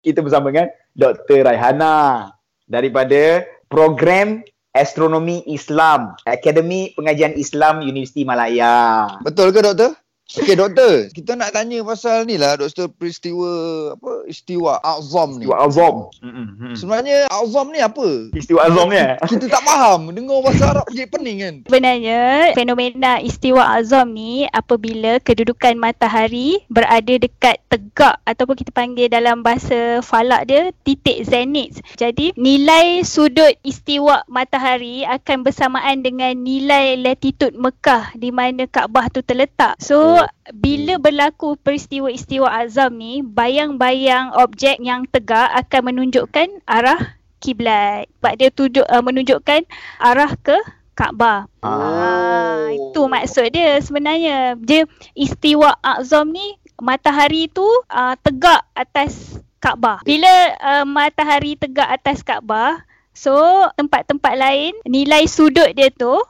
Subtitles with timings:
[0.00, 1.44] Kita bersama dengan Dr.
[1.44, 2.32] Raihana
[2.64, 4.40] daripada program
[4.72, 9.04] Astronomi Islam, Akademi Pengajian Islam Universiti Malaya.
[9.20, 9.99] Betul ke doktor?
[10.30, 13.50] Okey doktor, kita nak tanya pasal ni lah doktor peristiwa
[13.98, 15.50] apa istiwa azam ni.
[15.50, 15.96] Istiwa Azam.
[16.78, 18.30] Sebenarnya azam ni apa?
[18.30, 19.18] Istiwa Azam ni eh?
[19.26, 20.14] Kita tak faham.
[20.14, 21.54] Dengar bahasa Arab jadi pening kan.
[21.66, 22.20] Sebenarnya
[22.54, 29.98] fenomena istiwa azam ni apabila kedudukan matahari berada dekat tegak ataupun kita panggil dalam bahasa
[29.98, 31.82] falak dia titik zenith.
[31.98, 39.26] Jadi nilai sudut istiwa matahari akan bersamaan dengan nilai latitude Mekah di mana Kaabah tu
[39.26, 39.74] terletak.
[39.82, 40.19] So
[40.50, 48.06] bila berlaku peristiwa istiwa azam ni bayang-bayang objek yang tegak akan menunjukkan arah kiblat.
[48.20, 49.64] Sebab dia tunjuk uh, menunjukkan
[49.98, 50.56] arah ke
[51.00, 51.48] Kaabah.
[51.64, 54.52] Ah, itu maksud dia sebenarnya.
[54.60, 54.84] Dia
[55.16, 60.04] istiwa azam ni matahari tu uh, tegak atas Kaabah.
[60.04, 62.84] Bila uh, matahari tegak atas Kaabah,
[63.16, 63.32] so
[63.80, 66.20] tempat-tempat lain nilai sudut dia tu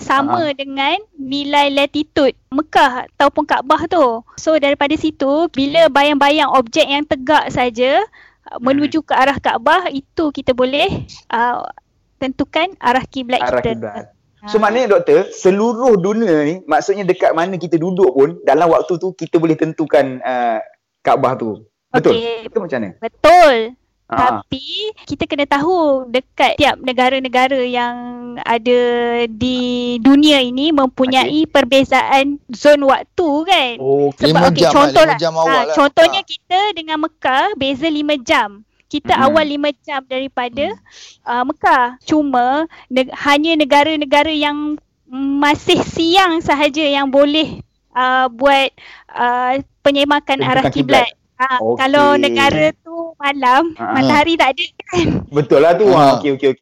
[0.00, 0.52] sama Ah.
[0.52, 4.04] dengan nilai latitude Mekah ataupun Kaabah tu.
[4.34, 8.00] So daripada situ bila bayang-bayang objek yang tegak saja
[8.46, 11.68] uh, menuju ke arah Kaabah itu kita boleh uh,
[12.16, 13.70] tentukan arah kiblat Arah kita.
[13.70, 14.06] kiblat.
[14.42, 19.12] So maknanya doktor, seluruh dunia ni maksudnya dekat mana kita duduk pun dalam waktu tu
[19.12, 20.64] kita boleh tentukan uh,
[21.00, 21.64] Kaabah tu.
[21.90, 22.16] Betul?
[22.16, 22.90] Okey, Itu macam mana?
[22.98, 23.76] betul.
[24.10, 24.42] Ah.
[24.42, 24.66] Tapi
[25.06, 27.94] kita kena tahu dekat tiap negara-negara yang
[28.42, 28.80] ada
[29.26, 29.58] di
[29.98, 33.74] dunia ini mempunyai perbezaan zon waktu kan.
[33.78, 35.18] Oh, Lima okey, jam lah, contoh lima lah.
[35.18, 35.74] jam Ha, awal lah.
[35.74, 36.26] contohnya Ah.
[36.26, 38.50] kita dengan Mekah beza 5 jam.
[38.86, 39.26] Kita Mm-mm.
[39.30, 40.66] awal 5 jam daripada
[41.22, 41.94] uh, Mekah.
[42.02, 44.74] Cuma ne- hanya negara-negara yang
[45.06, 48.70] masih siang sahaja yang boleh uh, buat
[49.08, 51.06] uh, penyemakan arah kiblat.
[51.06, 51.10] kiblat.
[51.36, 51.76] Ha, Okey.
[51.78, 52.74] Kalau negara
[53.20, 53.92] malam, Ah.
[53.94, 55.08] matahari tak ada kan.
[55.28, 55.86] betul lah tu.
[55.86, 56.16] Ha.
[56.16, 56.58] Okey okey okey.